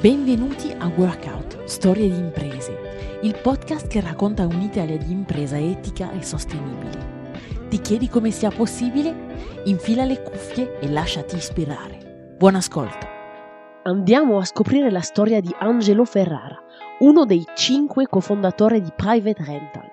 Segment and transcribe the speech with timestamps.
[0.00, 6.22] Benvenuti a Workout, Storie di imprese, il podcast che racconta un'Italia di impresa etica e
[6.22, 7.32] sostenibile.
[7.68, 9.60] Ti chiedi come sia possibile?
[9.64, 12.36] Infila le cuffie e lasciati ispirare.
[12.38, 13.08] Buon ascolto.
[13.82, 16.62] Andiamo a scoprire la storia di Angelo Ferrara,
[17.00, 19.90] uno dei cinque cofondatori di Private Rental.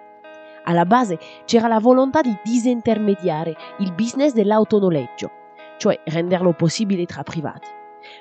[0.66, 5.32] Alla base c'era la volontà di disintermediare il business dell'autonoleggio,
[5.80, 7.70] cioè renderlo possibile tra privati.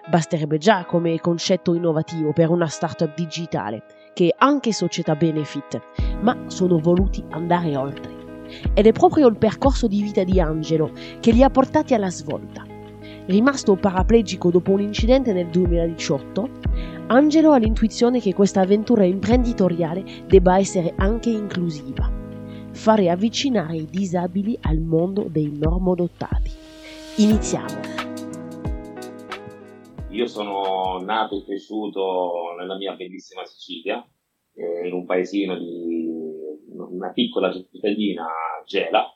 [0.09, 5.80] Basterebbe già come concetto innovativo per una startup digitale, che è anche società benefit,
[6.20, 8.12] ma sono voluti andare oltre.
[8.74, 12.65] Ed è proprio il percorso di vita di Angelo che li ha portati alla svolta.
[13.27, 16.48] Rimasto paraplegico dopo un incidente nel 2018,
[17.07, 22.10] Angelo ha l'intuizione che questa avventura imprenditoriale debba essere anche inclusiva,
[22.73, 26.51] fare avvicinare i disabili al mondo dei normodotati.
[27.16, 27.94] Iniziamo!
[30.14, 34.00] Io sono nato e cresciuto nella mia bellissima Sicilia,
[34.54, 36.09] eh, in un paesino di
[36.71, 38.24] una piccola cittadina,
[38.65, 39.12] Gela,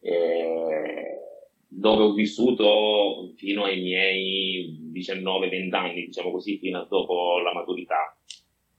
[0.00, 1.18] eh,
[1.66, 8.14] dove ho vissuto fino ai miei 19-20 anni, diciamo così, fino a dopo la maturità.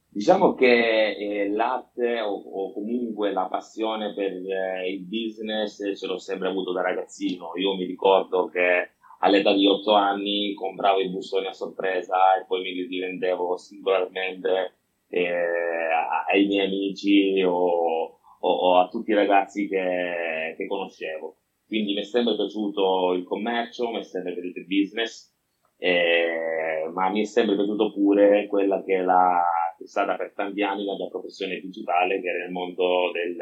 [0.08, 6.18] Diciamo che eh, l'arte o, o, comunque la passione per eh, il business ce l'ho
[6.18, 7.50] sempre avuto da ragazzino.
[7.56, 12.62] Io mi ricordo che all'età di 8 anni compravo i bustoni a sorpresa e poi
[12.62, 14.76] mi li rivendevo singolarmente
[15.08, 15.88] eh,
[16.28, 21.36] ai miei amici o, o, o, a tutti i ragazzi che, che, conoscevo.
[21.66, 25.34] Quindi mi è sempre piaciuto il commercio, mi è sempre piaciuto il business,
[25.78, 29.42] eh, ma mi è sempre piaciuto pure quella che, la,
[29.76, 33.36] che è stata per tanti anni la mia professione principale, che era il mondo del,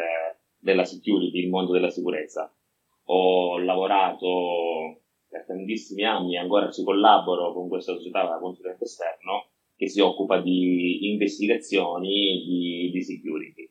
[0.59, 2.53] della security, il mondo della sicurezza.
[3.07, 5.04] Ho lavorato
[5.35, 10.41] per tantissimi anni ancora ci collaboro con questa società da consulente esterno che si occupa
[10.41, 13.69] di investigazioni di, di security.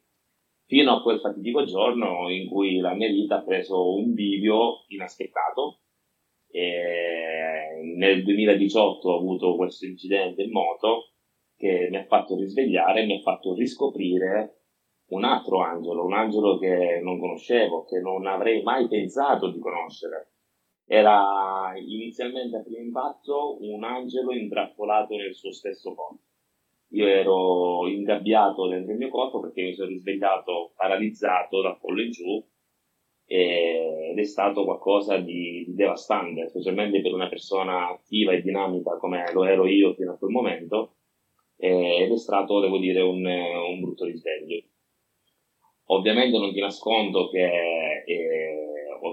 [0.66, 5.80] Fino a quel fatidico giorno in cui la mia vita ha preso un bivio inaspettato.
[6.52, 11.14] Nel 2018 ho avuto questo incidente in moto
[11.56, 14.64] che mi ha fatto risvegliare, mi ha fatto riscoprire
[15.12, 20.33] un altro angelo, un angelo che non conoscevo, che non avrei mai pensato di conoscere
[20.94, 26.20] era inizialmente a primo impatto un angelo intrappolato nel suo stesso corpo.
[26.90, 32.12] Io ero ingabbiato dentro il mio corpo perché mi sono risvegliato paralizzato dal collo in
[32.12, 32.46] giù
[33.26, 39.32] ed è stato qualcosa di, di devastante, specialmente per una persona attiva e dinamica come
[39.34, 40.98] lo ero io fino a quel momento
[41.56, 44.62] ed è stato, devo dire, un, un brutto risveglio.
[45.88, 48.43] Ovviamente non ti nascondo che eh,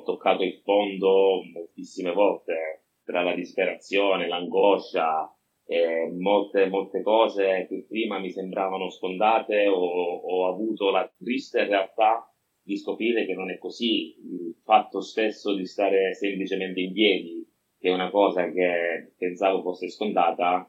[0.02, 5.34] toccato il fondo moltissime volte tra la disperazione, l'angoscia,
[5.66, 12.32] eh, molte, molte cose che prima mi sembravano sfondate, ho, ho avuto la triste realtà
[12.62, 14.16] di scoprire che non è così.
[14.20, 19.88] Il fatto stesso di stare semplicemente in piedi, che è una cosa che pensavo fosse
[19.88, 20.68] scontata,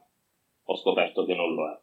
[0.64, 1.80] ho scoperto che non lo è.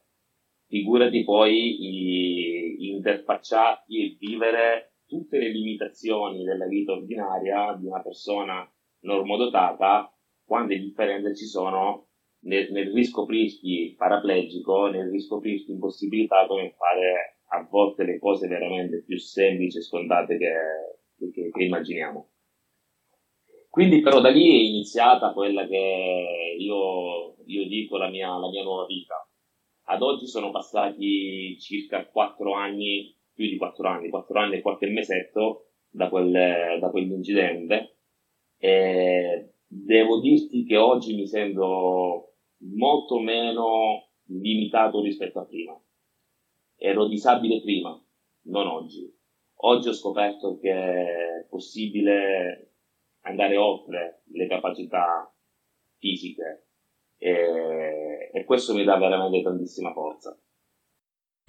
[0.68, 10.16] Figurati poi interfacciarti e vivere tutte le limitazioni della vita ordinaria di una persona normodotata,
[10.46, 12.10] quante differenze ci sono
[12.42, 19.18] nel, nel riscoprirti paraplegico, nel riscoprirti impossibilitato nel fare a volte le cose veramente più
[19.18, 22.30] semplici e scontate che, che, che immaginiamo.
[23.70, 28.64] Quindi però da lì è iniziata quella che io, io dico la mia, la mia
[28.64, 29.16] nuova vita.
[29.86, 34.88] Ad oggi sono passati circa quattro anni più di quattro anni, quattro anni e qualche
[34.88, 38.00] mesetto da, quel, da quell'incidente.
[38.58, 42.34] E devo dirti che oggi mi sento
[42.76, 45.82] molto meno limitato rispetto a prima.
[46.76, 47.98] Ero disabile prima,
[48.48, 49.10] non oggi.
[49.62, 52.74] Oggi ho scoperto che è possibile
[53.22, 55.34] andare oltre le capacità
[55.98, 56.68] fisiche
[57.18, 60.38] e, e questo mi dà veramente tantissima forza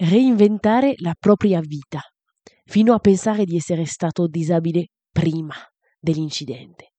[0.09, 1.99] reinventare la propria vita,
[2.65, 5.53] fino a pensare di essere stato disabile prima
[5.99, 6.93] dell'incidente.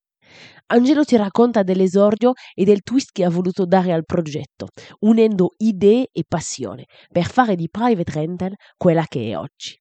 [0.66, 4.68] Angelo ti racconta dell'esordio e del twist che ha voluto dare al progetto,
[5.00, 9.76] unendo idee e passione per fare di Private Rental quella che è oggi.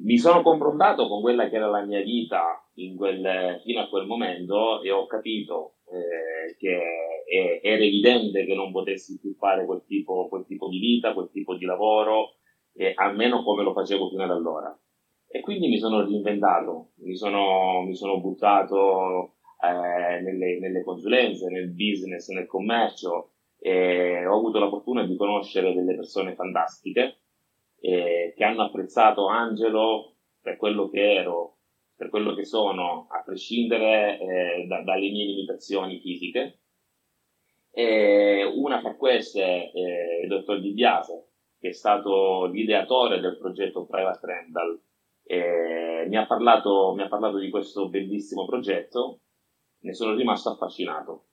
[0.00, 2.64] Mi sono confrontato con quella che era la mia vita
[2.96, 6.80] quel, fino a quel momento e ho capito eh, che
[7.62, 11.54] era evidente che non potessi più fare quel tipo, quel tipo di vita, quel tipo
[11.56, 12.36] di lavoro,
[12.74, 14.76] eh, almeno come lo facevo fino ad allora.
[15.26, 21.70] E quindi mi sono reinventato, mi sono, mi sono buttato eh, nelle, nelle, consulenze, nel
[21.70, 27.18] business, nel commercio ho avuto la fortuna di conoscere delle persone fantastiche
[27.80, 31.57] eh, che hanno apprezzato Angelo per quello che ero,
[31.98, 36.60] per quello che sono, a prescindere eh, da, dalle mie limitazioni fisiche.
[37.72, 41.26] E una fra queste è il dottor Di Biase,
[41.58, 44.80] che è stato l'ideatore del progetto Private Rental.
[45.24, 49.22] E mi, ha parlato, mi ha parlato di questo bellissimo progetto,
[49.80, 51.24] ne sono rimasto affascinato.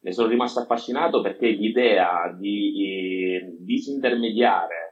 [0.00, 4.89] Ne sono rimasto affascinato perché l'idea di eh, disintermediare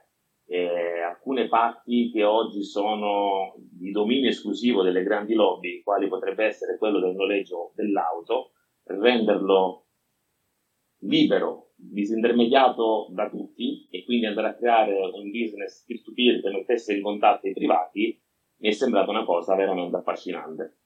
[0.51, 6.79] eh, alcune parti che oggi sono di dominio esclusivo delle grandi lobby, quali potrebbe essere
[6.79, 8.53] quello del noleggio dell'auto,
[8.85, 9.85] renderlo
[11.01, 17.03] libero, disintermediato da tutti e quindi andare a creare un business peer-to-peer che mettesse in
[17.03, 18.19] contatto i privati,
[18.57, 20.77] mi è sembrata una cosa veramente affascinante.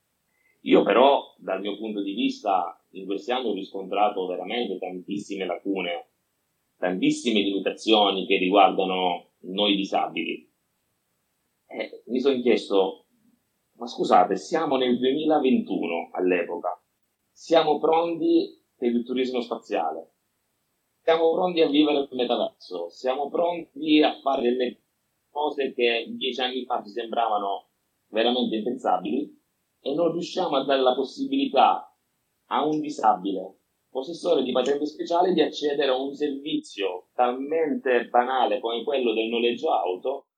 [0.63, 6.09] Io però, dal mio punto di vista, in questi anni ho riscontrato veramente tantissime lacune,
[6.77, 10.51] tantissime limitazioni che riguardano noi disabili.
[11.65, 13.07] Eh, mi sono chiesto,
[13.77, 16.81] ma scusate, siamo nel 2021 all'epoca,
[17.31, 20.13] siamo pronti per il turismo spaziale,
[21.01, 24.83] siamo pronti a vivere il metaverso, siamo pronti a fare delle
[25.29, 27.71] cose che dieci anni fa ci sembravano
[28.09, 29.41] veramente impensabili
[29.79, 31.93] e non riusciamo a dare la possibilità
[32.47, 33.62] a un disabile
[33.93, 39.71] possessore di patente speciale di accedere a un servizio talmente banale come quello del noleggio
[39.71, 40.29] auto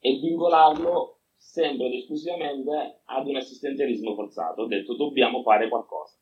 [0.00, 4.62] e vincolarlo sempre ed esclusivamente ad un assistenzialismo forzato.
[4.62, 6.18] Ho detto dobbiamo fare qualcosa.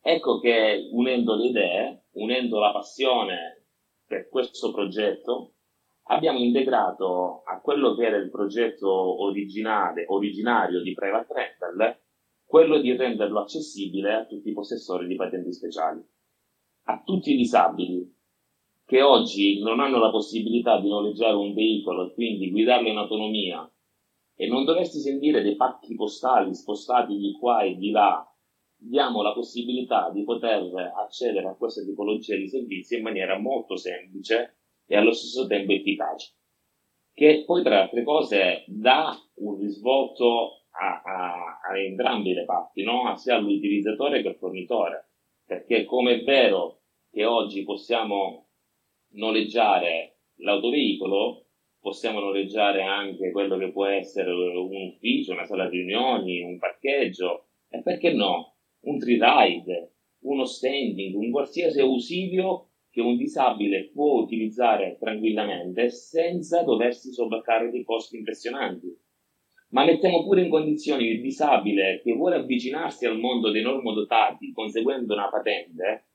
[0.00, 3.66] Ecco che unendo le idee, unendo la passione
[4.06, 5.54] per questo progetto,
[6.04, 8.88] abbiamo integrato a quello che era il progetto
[9.24, 12.00] originale, originario di Private Rental
[12.46, 16.00] quello di renderlo accessibile a tutti i possessori di patenti speciali,
[16.84, 18.14] a tutti i disabili
[18.86, 23.68] che oggi non hanno la possibilità di noleggiare un veicolo e quindi guidarlo in autonomia
[24.36, 28.24] e non dovresti sentire dei pacchi postali spostati di qua e di là,
[28.76, 30.70] diamo la possibilità di poter
[31.04, 36.34] accedere a questa tipologia di servizi in maniera molto semplice e allo stesso tempo efficace,
[37.12, 43.16] che poi tra altre cose dà un risvolto a, a, a entrambe le parti, no?
[43.16, 45.08] sia all'utilizzatore che al fornitore,
[45.44, 48.48] perché come è vero che oggi possiamo
[49.12, 51.46] noleggiare l'autoveicolo,
[51.80, 57.80] possiamo noleggiare anche quello che può essere un ufficio, una sala riunioni, un parcheggio, e
[57.82, 58.56] perché no?
[58.80, 59.94] Un tree ride,
[60.24, 67.84] uno standing, un qualsiasi ausilio che un disabile può utilizzare tranquillamente senza doversi sobbarcare dei
[67.84, 69.05] costi impressionanti
[69.68, 75.14] ma mettiamo pure in condizioni il disabile che vuole avvicinarsi al mondo dei normodotati conseguendo
[75.14, 76.08] una patente,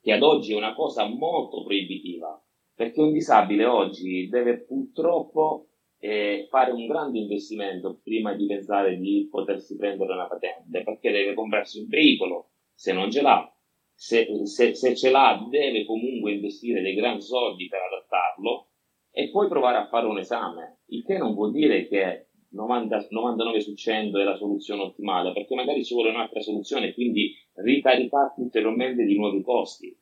[0.00, 2.40] che ad oggi è una cosa molto proibitiva,
[2.74, 5.68] perché un disabile oggi deve purtroppo
[5.98, 11.34] eh, fare un grande investimento prima di pensare di potersi prendere una patente, perché deve
[11.34, 13.52] comprarsi un veicolo, se non ce l'ha,
[13.94, 18.70] se, se, se ce l'ha deve comunque investire dei grandi soldi per adattarlo
[19.12, 23.60] e poi provare a fare un esame, il che non vuol dire che 90, 99
[23.60, 29.04] su 100 è la soluzione ottimale, perché magari ci vuole un'altra soluzione quindi ricaricarti ulteriormente
[29.04, 29.96] di nuovi costi.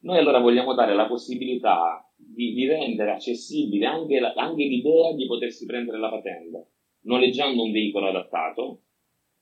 [0.00, 5.26] Noi allora vogliamo dare la possibilità di, di rendere accessibile anche, la, anche l'idea di
[5.26, 6.66] potersi prendere la patente,
[7.02, 8.82] noleggiando un veicolo adattato,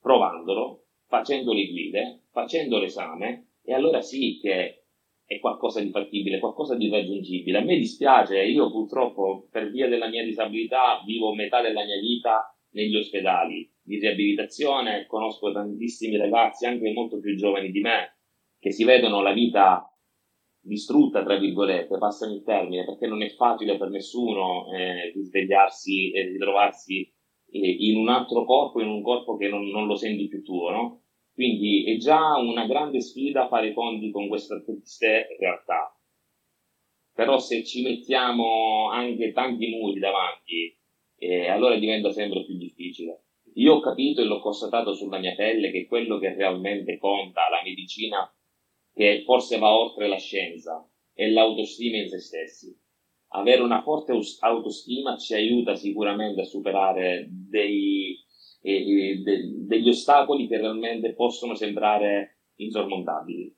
[0.00, 4.85] provandolo, facendo le guide, facendo l'esame, e allora sì che
[5.26, 7.58] è qualcosa di fattibile, qualcosa di raggiungibile.
[7.58, 12.56] A me dispiace, io purtroppo per via della mia disabilità vivo metà della mia vita
[12.70, 18.18] negli ospedali di riabilitazione, conosco tantissimi ragazzi, anche molto più giovani di me,
[18.58, 19.90] che si vedono la vita
[20.60, 26.22] distrutta, tra virgolette, passano il termine, perché non è facile per nessuno eh, risvegliarsi e
[26.22, 27.00] ritrovarsi
[27.50, 30.70] eh, in un altro corpo, in un corpo che non, non lo senti più tuo,
[30.70, 31.05] no?
[31.36, 35.94] Quindi è già una grande sfida fare i conti con queste triste realtà.
[37.12, 40.74] Però se ci mettiamo anche tanti muri davanti,
[41.18, 43.24] eh, allora diventa sempre più difficile.
[43.56, 47.60] Io ho capito e l'ho constatato sulla mia pelle che quello che realmente conta, la
[47.62, 48.34] medicina,
[48.94, 52.74] che forse va oltre la scienza, è l'autostima in se stessi.
[53.32, 58.24] Avere una forte autostima ci aiuta sicuramente a superare dei,
[58.66, 63.54] e, de, degli ostacoli che realmente possono sembrare insormontabili.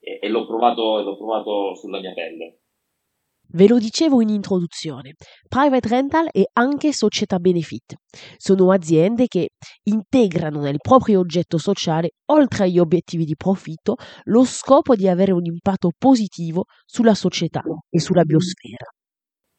[0.00, 2.58] E, e l'ho, provato, l'ho provato sulla mia pelle.
[3.52, 5.14] Ve lo dicevo in introduzione,
[5.48, 7.94] private rental è anche società benefit.
[8.36, 9.48] Sono aziende che
[9.82, 15.44] integrano nel proprio oggetto sociale, oltre agli obiettivi di profitto, lo scopo di avere un
[15.44, 18.86] impatto positivo sulla società e sulla biosfera.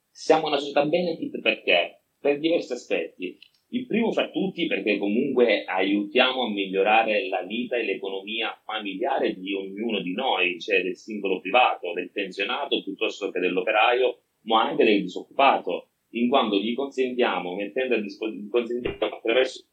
[0.09, 2.03] Siamo una società benefit perché?
[2.17, 3.37] Per diversi aspetti.
[3.73, 9.53] Il primo fra tutti perché comunque aiutiamo a migliorare la vita e l'economia familiare di
[9.53, 15.01] ognuno di noi, cioè del singolo privato, del pensionato piuttosto che dell'operaio, ma anche del
[15.01, 19.65] disoccupato, in quanto gli consentiamo, mettendo a disposizione attraverso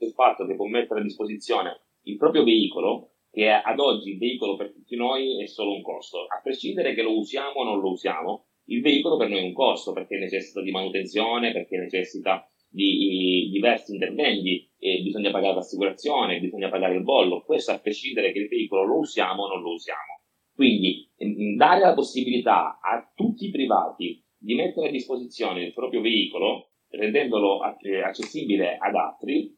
[0.00, 4.56] il fatto che può mettere a disposizione il proprio veicolo, che ad oggi il veicolo
[4.56, 7.92] per tutti noi è solo un costo, a prescindere che lo usiamo o non lo
[7.92, 13.48] usiamo, il veicolo per noi è un costo perché necessita di manutenzione, perché necessita di,
[13.52, 18.48] diversi interventi, e bisogna pagare l'assicurazione, bisogna pagare il bollo, questo a prescindere che il
[18.48, 20.20] veicolo lo usiamo o non lo usiamo.
[20.54, 21.10] Quindi
[21.56, 27.60] dare la possibilità a tutti i privati di mettere a disposizione il proprio veicolo, rendendolo
[27.60, 29.56] accessibile ad altri,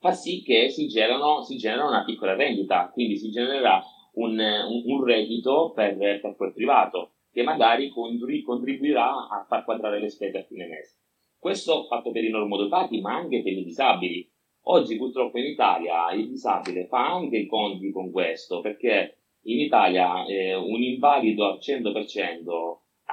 [0.00, 3.82] fa sì che si generano, si genera una piccola rendita, quindi si genererà
[4.14, 10.08] un, un, un reddito per, per quel privato che magari contribuirà a far quadrare le
[10.08, 11.02] spese a fine mese.
[11.38, 14.26] Questo fatto per i normodotati, ma anche per i disabili.
[14.68, 20.24] Oggi purtroppo in Italia il disabile fa anche i conti con questo, perché in Italia
[20.24, 22.44] eh, un invalido al 100%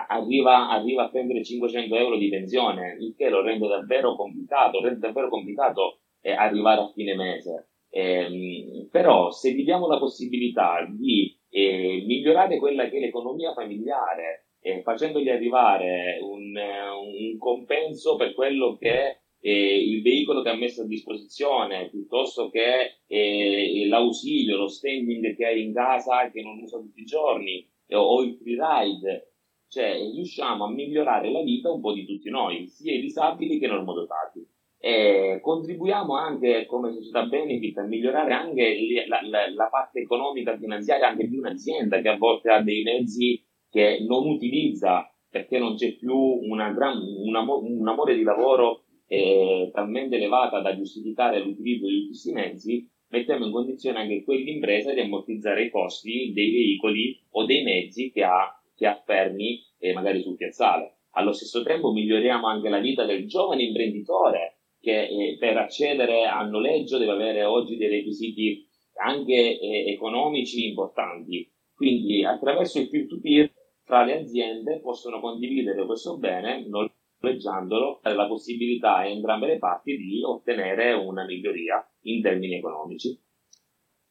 [0.07, 4.99] arriva, arriva, a prendere 500 euro di pensione, il che lo rende davvero complicato, rende
[4.99, 7.71] davvero complicato eh, arrivare a fine mese.
[7.89, 14.47] Eh, però se vi diamo la possibilità di e migliorare quella che è l'economia familiare,
[14.59, 20.55] eh, facendogli arrivare un, un, compenso per quello che è eh, il veicolo che ha
[20.55, 26.57] messo a disposizione, piuttosto che eh, l'ausilio, lo standing che hai in casa che non
[26.57, 29.33] usa tutti i giorni, o il free ride,
[29.67, 33.65] cioè riusciamo a migliorare la vita un po' di tutti noi, sia i disabili che
[33.65, 34.52] i normodotati
[34.85, 38.75] e contribuiamo anche come società benefit a migliorare anche
[39.07, 42.83] la, la, la parte economica e finanziaria anche di un'azienda che a volte ha dei
[42.83, 48.23] mezzi che non utilizza perché non c'è più una gran, un, amore, un amore di
[48.23, 54.91] lavoro eh, talmente elevata da giustificare l'utilizzo di questi mezzi, mettiamo in condizione anche quell'impresa
[54.91, 59.93] di ammortizzare i costi dei veicoli o dei mezzi che ha, che ha fermi eh,
[59.93, 60.97] magari sul piazzale.
[61.11, 64.52] Allo stesso tempo miglioriamo anche la vita del giovane imprenditore
[64.83, 71.49] che eh, per accedere al noleggio deve avere oggi dei requisiti anche eh, economici importanti.
[71.73, 73.53] Quindi attraverso il peer-to-peer
[73.85, 79.95] tra le aziende possono condividere questo bene noleggiandolo, dare la possibilità a entrambe le parti
[79.95, 83.17] di ottenere una miglioria in termini economici.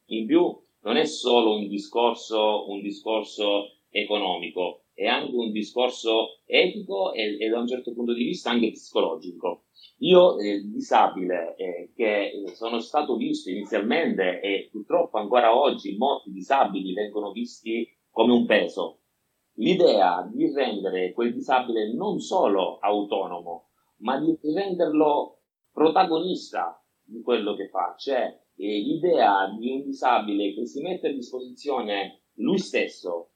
[0.07, 7.13] In più non è solo un discorso, un discorso economico, è anche un discorso etico
[7.13, 9.65] e, e da un certo punto di vista anche psicologico
[10.03, 16.93] io, eh, disabile, eh, che sono stato visto inizialmente e purtroppo ancora oggi molti disabili
[16.93, 18.99] vengono visti come un peso.
[19.57, 23.69] L'idea di rendere quel disabile non solo autonomo,
[23.99, 30.67] ma di renderlo protagonista di quello che fa, cioè eh, l'idea di un disabile che
[30.67, 33.32] si mette a disposizione lui stesso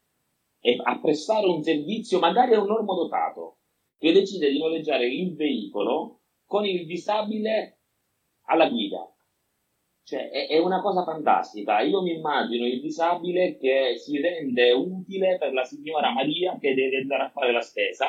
[0.74, 3.58] a prestare un servizio magari a un normodotato
[3.98, 7.80] che decide di noleggiare il veicolo con il disabile
[8.46, 9.10] alla guida.
[10.02, 11.80] Cioè, è, è, una cosa fantastica.
[11.80, 16.98] Io mi immagino il disabile che si rende utile per la signora Maria che deve
[16.98, 18.06] andare a fare la spesa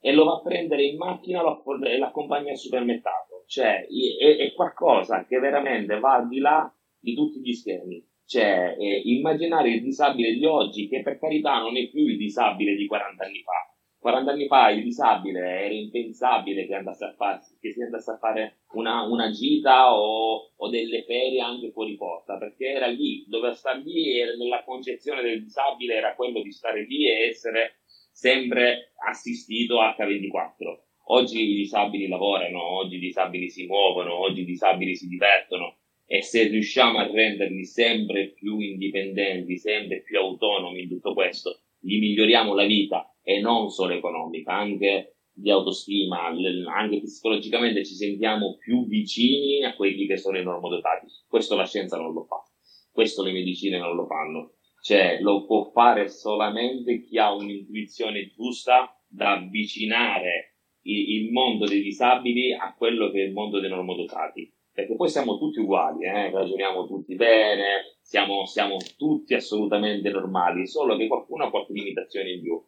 [0.00, 3.44] e lo va a prendere in macchina e l'accompagna al supermercato.
[3.46, 8.04] Cioè, è, è, qualcosa che veramente va al di là di tutti gli schemi.
[8.32, 12.74] Cioè, eh, immaginare il disabile di oggi, che per carità non è più il disabile
[12.74, 17.40] di 40 anni fa, 40 anni fa il disabile era impensabile che, andasse a fare,
[17.60, 22.38] che si andasse a fare una, una gita o, o, delle ferie anche fuori porta,
[22.38, 26.86] perché era lì, doveva stare lì e nella concezione del disabile era quello di stare
[26.86, 27.80] lì e essere
[28.12, 30.78] sempre assistito H24.
[31.08, 35.80] Oggi i disabili lavorano, oggi i disabili si muovono, oggi i disabili si divertono
[36.12, 41.98] e se riusciamo a renderli sempre più indipendenti, sempre più autonomi in tutto questo, gli
[41.98, 48.86] miglioriamo la vita e non solo economica, anche di autostima, anche psicologicamente ci sentiamo più
[48.86, 51.06] vicini a quelli che sono i normodotati.
[51.26, 52.42] Questo la scienza non lo fa,
[52.90, 54.56] questo le medicine non lo fanno.
[54.82, 62.52] Cioè, lo può fare solamente chi ha un'intuizione giusta da avvicinare il mondo dei disabili
[62.52, 64.52] a quello che è il mondo dei normodotati.
[64.72, 66.30] Perché poi siamo tutti uguali, eh?
[66.30, 72.40] ragioniamo tutti bene, siamo, siamo, tutti assolutamente normali, solo che qualcuno ha qualche limitazione in
[72.40, 72.62] più.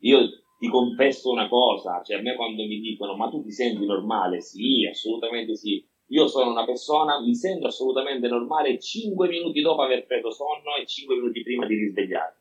[0.00, 0.18] Io
[0.58, 4.40] ti confesso una cosa, cioè a me quando mi dicono ma tu ti senti normale?
[4.40, 5.84] Sì, assolutamente sì.
[6.10, 10.86] Io sono una persona, mi sento assolutamente normale 5 minuti dopo aver preso sonno e
[10.86, 12.40] 5 minuti prima di risvegliarmi.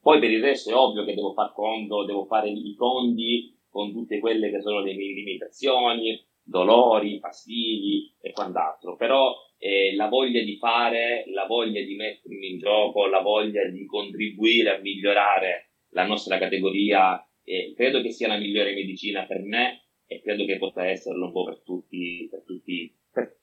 [0.00, 3.92] Poi per il resto è ovvio che devo far conto, devo fare i conti con
[3.92, 10.58] tutte quelle che sono le mie limitazioni, dolori, fastidi quant'altro, però eh, la voglia di
[10.58, 16.36] fare, la voglia di mettermi in gioco, la voglia di contribuire a migliorare la nostra
[16.36, 21.26] categoria, eh, credo che sia la migliore medicina per me e credo che possa esserlo
[21.26, 23.38] un po' per tutti, per tutti, per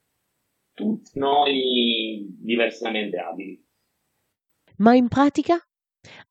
[0.73, 3.65] tutti noi diversamente abili.
[4.77, 5.57] Ma in pratica?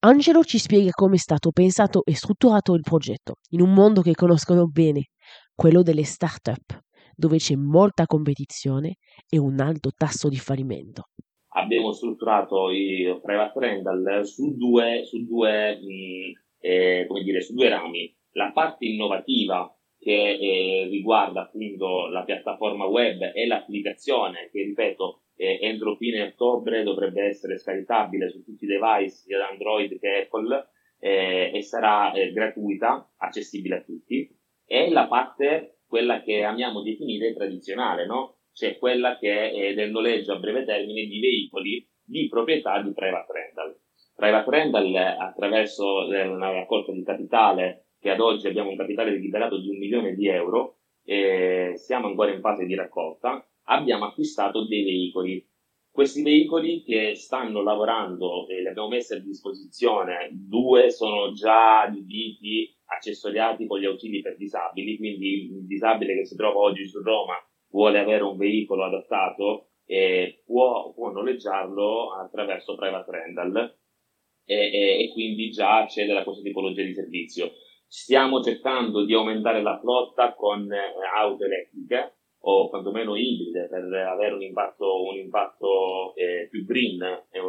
[0.01, 4.15] Angelo ci spiega come è stato pensato e strutturato il progetto, in un mondo che
[4.15, 5.11] conoscono bene,
[5.55, 6.81] quello delle start-up,
[7.21, 8.97] dove c'è molta competizione
[9.29, 11.11] e un alto tasso di fallimento.
[11.53, 17.69] Abbiamo strutturato il private rental su due, su due, mh, mm, eh, dire, su due
[17.69, 18.17] rami.
[18.33, 25.59] La parte innovativa che eh, riguarda appunto la piattaforma web e l'applicazione che, ripeto, eh,
[25.61, 31.51] entro fine ottobre dovrebbe essere scaricabile su tutti i device sia Android che Apple eh,
[31.53, 34.39] e sarà eh, gratuita, accessibile a tutti
[34.71, 38.37] è la parte, quella che amiamo definire tradizionale, no?
[38.53, 43.33] Cioè quella che è del noleggio a breve termine di veicoli di proprietà di private
[43.33, 43.77] rental.
[44.15, 49.69] Private rental attraverso una raccolta di capitale che ad oggi abbiamo un capitale liberato di
[49.69, 55.45] un milione di euro, e siamo ancora in fase di raccolta, abbiamo acquistato dei veicoli.
[55.91, 62.73] Questi veicoli che stanno lavorando e li abbiamo messi a disposizione, due sono già adibiti
[62.91, 67.35] accessoriati con gli ausili per disabili, quindi il disabile che si trova oggi su Roma
[67.71, 73.79] vuole avere un veicolo adattato e può, può noleggiarlo attraverso private rental
[74.45, 77.53] e, e, e quindi già accedere a questa tipologia di servizio.
[77.87, 84.35] Stiamo cercando di aumentare la flotta con eh, auto elettriche o quantomeno ibride per avere
[84.35, 87.43] un impatto, un impatto eh, più green eh,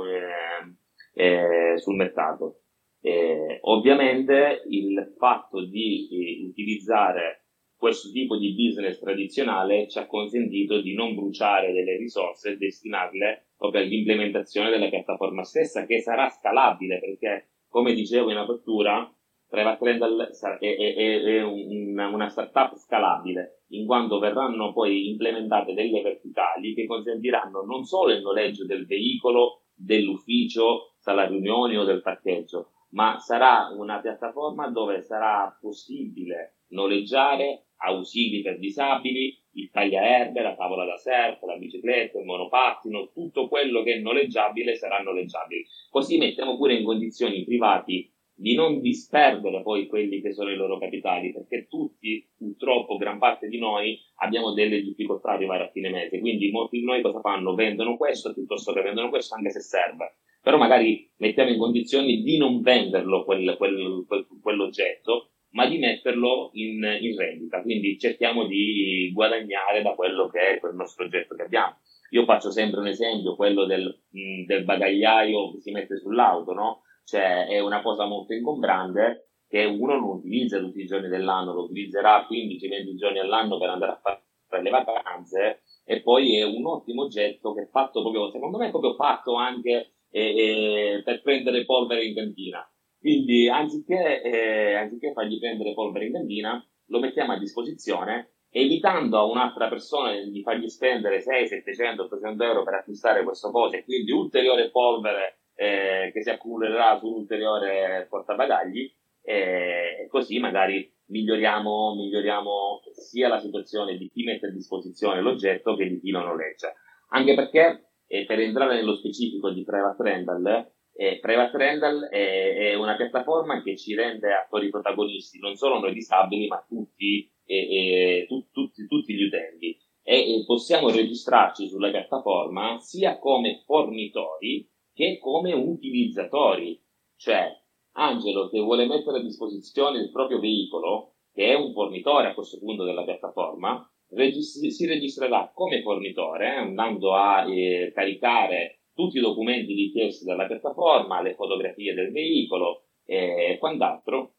[1.13, 2.62] eh, sul mercato.
[3.03, 10.80] Eh, ovviamente il fatto di eh, utilizzare questo tipo di business tradizionale ci ha consentito
[10.82, 16.99] di non bruciare delle risorse e destinarle proprio all'implementazione della piattaforma stessa che sarà scalabile
[16.99, 19.12] perché come dicevo in apertura
[19.52, 26.02] Private Rental è, è, è una, una startup scalabile in quanto verranno poi implementate delle
[26.02, 32.71] verticali che consentiranno non solo il noleggio del veicolo, dell'ufficio, sala riunioni o del parcheggio,
[32.91, 40.86] ma sarà una piattaforma dove sarà possibile noleggiare ausili per disabili, il tagliaerbe, la tavola
[40.86, 45.63] da surf, la bicicletta, il monopattino, tutto quello che è noleggiabile sarà noleggiabile.
[45.89, 50.56] Così mettiamo pure in condizioni i privati di non disperdere poi quelli che sono i
[50.56, 55.69] loro capitali, perché tutti, purtroppo, gran parte di noi abbiamo delle difficoltà a arrivare a
[55.69, 57.54] fine mese, quindi molti di noi cosa fanno?
[57.54, 62.38] Vendono questo piuttosto che vendono questo anche se serve però magari mettiamo in condizioni di
[62.38, 67.62] non venderlo quel, quel, quel, quell'oggetto, ma di metterlo in, in, rendita.
[67.62, 71.77] Quindi cerchiamo di guadagnare da quello che è quel nostro oggetto che abbiamo.
[72.12, 76.82] Io faccio sempre un esempio, quello del, mh, del bagagliaio che si mette sull'auto, no?
[77.06, 81.63] Cioè è una cosa molto ingombrante che uno non utilizza tutti i giorni dell'anno, lo
[81.63, 87.04] utilizzerà 15-20 giorni all'anno per andare a fare le vacanze e poi è un ottimo
[87.04, 91.65] oggetto che è fatto proprio, secondo me è proprio fatto anche e, e per prendere
[91.65, 92.63] polvere in cantina.
[93.00, 99.24] Quindi anziché, eh, anziché fargli prendere polvere in cantina, lo mettiamo a disposizione evitando a
[99.24, 104.12] un'altra persona di fargli spendere 6, 700, 800 euro per acquistare questo cosa e quindi
[104.12, 108.93] ulteriore polvere eh, che si accumulerà su un ulteriore portabagagli
[109.24, 115.88] e così magari miglioriamo, miglioriamo sia la situazione di chi mette a disposizione l'oggetto che
[115.88, 116.74] di chi lo noleggia.
[117.10, 122.74] Anche perché e per entrare nello specifico di Private Rental, eh, Private Rental è, è,
[122.74, 128.50] una piattaforma che ci rende attori protagonisti, non solo noi disabili, ma tutti, eh, tu,
[128.52, 129.78] tutti, tutti gli utenti.
[130.04, 136.84] E possiamo registrarci sulla piattaforma sia come fornitori che come utilizzatori.
[137.15, 137.50] Cioè,
[137.93, 142.60] Angelo che vuole mettere a disposizione il proprio veicolo, che è un fornitore a questo
[142.60, 150.26] punto della piattaforma, si registrerà come fornitore andando a eh, caricare tutti i documenti richiesti
[150.26, 154.36] dalla piattaforma, le fotografie del veicolo e quant'altro,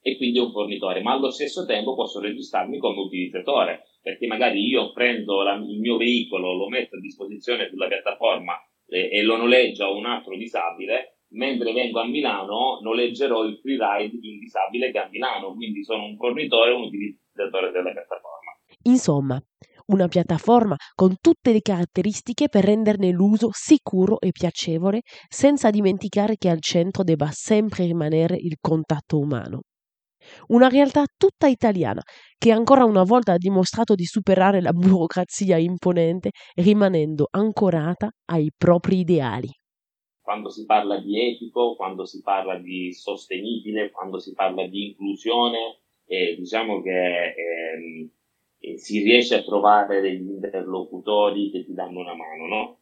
[0.00, 4.92] e quindi un fornitore, ma allo stesso tempo posso registrarmi come utilizzatore perché magari io
[4.92, 8.54] prendo la, il mio veicolo, lo metto a disposizione sulla piattaforma
[8.86, 13.76] e, e lo noleggio a un altro disabile, mentre vengo a Milano noleggerò il free
[13.76, 17.72] ride di un disabile che è a Milano, quindi sono un fornitore e un utilizzatore
[17.72, 18.35] della piattaforma.
[18.86, 19.40] Insomma,
[19.86, 26.48] una piattaforma con tutte le caratteristiche per renderne l'uso sicuro e piacevole, senza dimenticare che
[26.48, 29.60] al centro debba sempre rimanere il contatto umano.
[30.48, 32.00] Una realtà tutta italiana
[32.36, 38.98] che ancora una volta ha dimostrato di superare la burocrazia imponente rimanendo ancorata ai propri
[38.98, 39.48] ideali.
[40.20, 45.82] Quando si parla di etico, quando si parla di sostenibile, quando si parla di inclusione,
[46.06, 48.10] eh, diciamo che eh,
[48.58, 52.80] eh, si riesce a trovare degli interlocutori che ti danno una mano, no?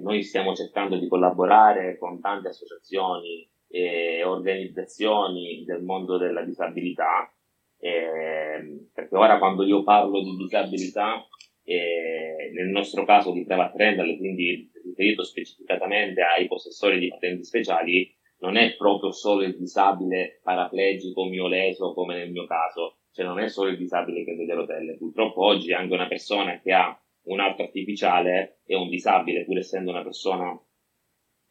[0.00, 7.30] noi stiamo cercando di collaborare con tante associazioni e organizzazioni del mondo della disabilità,
[7.78, 11.26] eh, perché ora quando io parlo di disabilità,
[11.64, 18.14] eh, nel nostro caso di Private Rental, quindi riferito specificatamente ai possessori di patenti speciali,
[18.40, 23.48] non è proprio solo il disabile paraplegico mioleso come nel mio caso, cioè non è
[23.48, 27.62] solo il disabile che vede rotelle, purtroppo oggi anche una persona che ha un arto
[27.62, 30.58] artificiale è un disabile, pur essendo una persona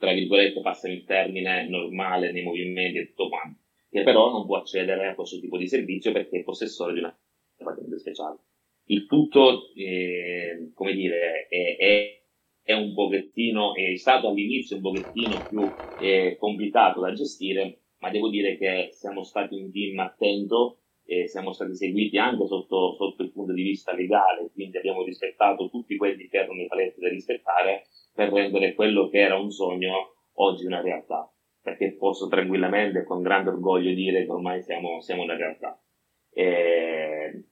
[0.01, 4.57] tra virgolette, passano il termine, normale nei movimenti e tutto quanto, che però non può
[4.57, 7.15] accedere a questo tipo di servizio perché è possessore di una
[7.55, 8.39] patente speciale.
[8.85, 12.23] Il tutto, eh, come dire, è, è,
[12.63, 18.29] è, un pochettino, è stato all'inizio un pochettino più eh, complicato da gestire, ma devo
[18.29, 20.79] dire che siamo stati un team attento
[21.11, 25.69] e siamo stati seguiti anche sotto, sotto il punto di vista legale, quindi abbiamo rispettato
[25.69, 30.13] tutti quelli che erano i paletti da rispettare per rendere quello che era un sogno
[30.35, 31.29] oggi una realtà,
[31.61, 35.77] perché posso tranquillamente e con grande orgoglio dire che ormai siamo, siamo una realtà.
[36.31, 37.43] E,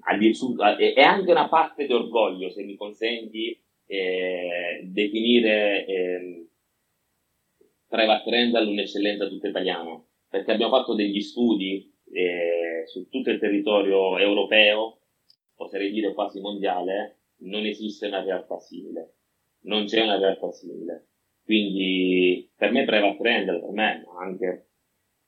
[0.00, 3.56] è anche una parte di orgoglio, se mi consenti,
[3.86, 6.48] eh, definire eh,
[7.86, 14.18] Private Rental un'eccellenza tutta italiana, perché abbiamo fatto degli studi eh, su tutto il territorio
[14.18, 15.00] europeo,
[15.56, 19.18] oserei dire quasi mondiale, non esiste una realtà simile
[19.68, 21.06] non c'è una realtà simile.
[21.44, 24.70] Quindi per me Private Rental, per me, ma anche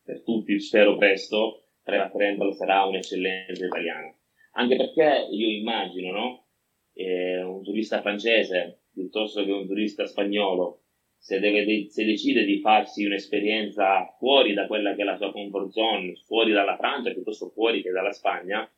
[0.03, 4.15] per tutti, spero presto, Private Rental sarà un'eccellenza italiana.
[4.53, 6.47] Anche perché io immagino, no?
[6.93, 10.83] Eh, un turista francese piuttosto che un turista spagnolo,
[11.21, 15.69] se, deve, se decide di farsi un'esperienza fuori da quella che è la sua comfort
[15.69, 18.69] zone, fuori dalla Francia piuttosto fuori che dalla Spagna,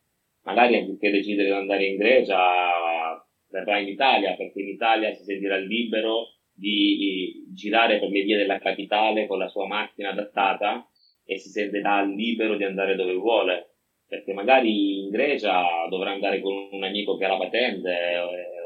[0.43, 5.57] magari anziché decidere di andare in Grecia verrà in Italia perché in Italia si sentirà
[5.57, 10.85] libero di girare per le vie della capitale con la sua macchina adattata
[11.25, 13.69] e si sentirà libero di andare dove vuole.
[14.07, 18.62] Perché magari in Grecia dovrà andare con un amico che ha la patente eh,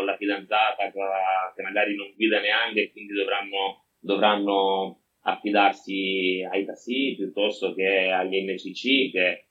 [0.00, 7.14] con la fidanzata che magari non guida neanche e quindi dovranno, dovranno affidarsi ai tassi
[7.16, 9.48] piuttosto che agli NCC che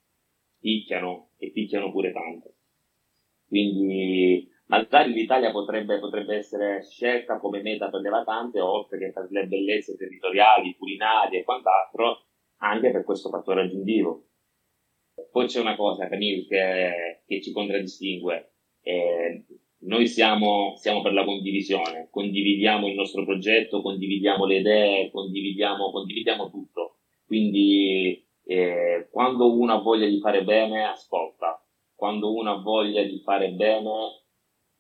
[0.60, 2.56] picchiano e picchiano pure tanto.
[3.48, 9.26] Quindi Magari l'Italia potrebbe, potrebbe, essere scelta come meta per le vacanze, oltre che per
[9.32, 14.28] le bellezze territoriali, culinarie e quant'altro, anche per questo fattore aggiuntivo.
[15.32, 18.52] Poi c'è una cosa, Camille, che, che ci contraddistingue.
[18.84, 19.44] Eh,
[19.82, 26.50] noi siamo, siamo, per la condivisione, condividiamo il nostro progetto, condividiamo le idee, condividiamo, condividiamo
[26.50, 26.98] tutto.
[27.26, 31.64] Quindi eh, quando uno ha voglia di fare bene, ascolta.
[31.96, 34.24] Quando uno ha voglia di fare bene,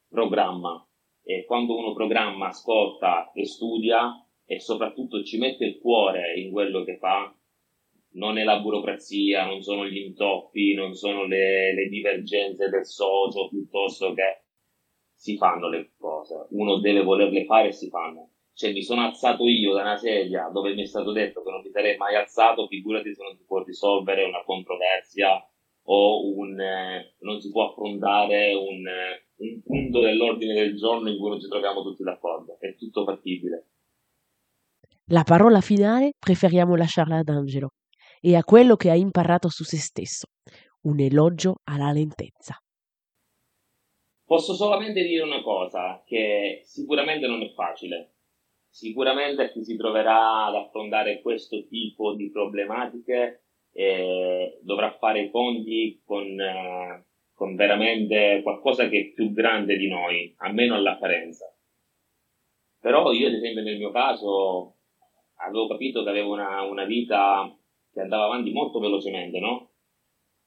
[0.10, 0.86] programma
[1.24, 6.84] e quando uno programma, ascolta e studia e soprattutto ci mette il cuore in quello
[6.84, 7.34] che fa,
[8.14, 13.48] non è la burocrazia, non sono gli intoppi, non sono le, le divergenze del socio,
[13.50, 14.46] piuttosto che
[15.20, 16.48] si fanno le cose.
[16.52, 18.30] Uno deve volerle fare e si fanno.
[18.54, 21.62] Cioè, mi sono alzato io da una sedia dove mi è stato detto che non
[21.62, 25.46] mi sarei mai alzato, figurati se non si può risolvere una controversia
[25.84, 31.18] o un, eh, non si può affrontare un, eh, un punto dell'ordine del giorno in
[31.18, 32.58] cui non ci troviamo tutti d'accordo.
[32.58, 33.68] È tutto fattibile.
[35.12, 37.72] La parola finale preferiamo lasciarla ad Angelo
[38.22, 40.28] e a quello che ha imparato su se stesso.
[40.84, 42.56] Un elogio alla lentezza.
[44.30, 48.18] Posso solamente dire una cosa, che sicuramente non è facile.
[48.70, 56.00] Sicuramente chi si troverà ad affrontare questo tipo di problematiche eh, dovrà fare i conti
[56.06, 61.52] con, eh, con veramente qualcosa che è più grande di noi, almeno all'apparenza.
[62.80, 64.76] Però io, ad esempio, nel mio caso,
[65.38, 67.52] avevo capito che avevo una, una vita
[67.92, 69.69] che andava avanti molto velocemente, no?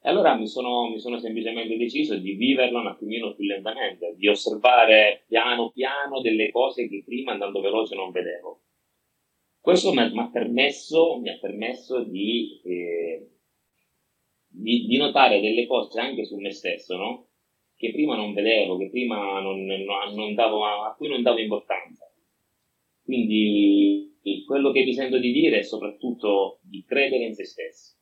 [0.04, 4.26] E allora mi sono, mi sono semplicemente deciso di viverlo un attimino più lentamente, di
[4.26, 8.62] osservare piano piano delle cose che prima andando veloce non vedevo.
[9.60, 13.28] Questo mi ha permesso, mi ha permesso di, eh,
[14.48, 17.28] di, di, notare delle cose anche su me stesso, no?
[17.76, 22.12] Che prima non vedevo, che prima non, non, non davo, a cui non davo importanza.
[23.04, 28.00] Quindi quello che vi sento di dire è soprattutto di credere in se stessi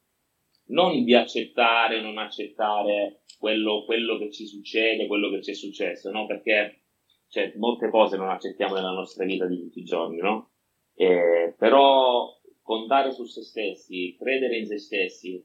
[0.71, 5.55] non di accettare o non accettare quello, quello, che ci succede, quello che ci è
[5.55, 6.27] successo, no?
[6.27, 6.83] Perché
[7.29, 10.51] cioè, molte cose non accettiamo nella nostra vita di tutti i giorni, no?
[10.95, 12.29] Eh, però
[12.63, 15.45] contare su se stessi, credere in se stessi,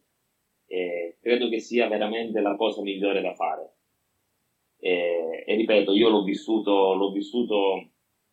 [0.68, 3.74] eh, credo che sia veramente la cosa migliore da fare.
[4.80, 7.90] Eh, e ripeto, io l'ho vissuto, l'ho vissuto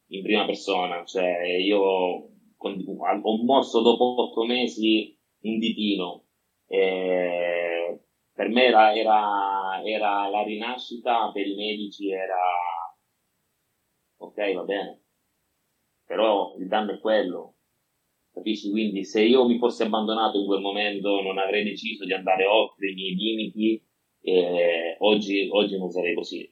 [0.09, 2.29] in prima persona, cioè io ho
[3.45, 6.25] mosso dopo otto mesi un ditino
[6.73, 8.01] eh,
[8.33, 12.41] per me era, era, era, la rinascita, per i medici era
[14.17, 15.03] ok, va bene,
[16.07, 17.57] però il danno è quello,
[18.33, 18.71] capisci?
[18.71, 22.91] Quindi se io mi fossi abbandonato in quel momento non avrei deciso di andare oltre
[22.91, 23.87] i miei limiti,
[24.23, 26.51] eh, oggi, oggi non sarei così,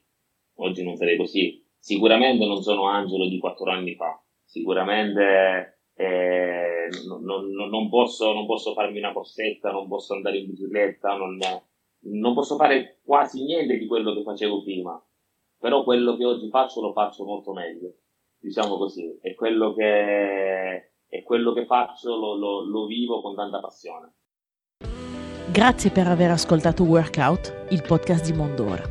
[0.57, 1.65] oggi non sarei così.
[1.79, 6.70] Sicuramente non sono Angelo di quattro anni fa, sicuramente eh,
[7.07, 12.35] non, non, non, posso, non, posso, farmi una corsetta, non posso andare in bicicletta, non,
[12.35, 15.03] posso fare quasi niente di quello che facevo prima,
[15.59, 17.95] però quello che oggi faccio lo faccio molto meglio,
[18.39, 23.61] diciamo così, e quello che, e quello che faccio lo, lo, lo vivo con tanta
[23.61, 24.15] passione.
[25.51, 28.83] Grazie per aver ascoltato Workout, il podcast di Mondora.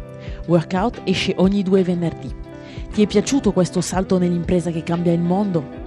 [0.47, 2.35] Workout esce ogni due venerdì.
[2.91, 5.78] Ti è piaciuto questo salto nell'impresa che cambia il mondo?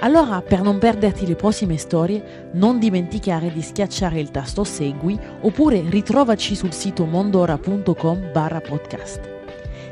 [0.00, 5.82] Allora, per non perderti le prossime storie, non dimenticare di schiacciare il tasto Segui oppure
[5.88, 9.38] ritrovaci sul sito mondora.com barra podcast.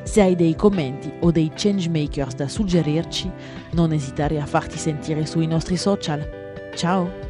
[0.03, 3.31] Se hai dei commenti o dei changemakers da suggerirci,
[3.73, 6.27] non esitare a farti sentire sui nostri social.
[6.75, 7.28] Ciao!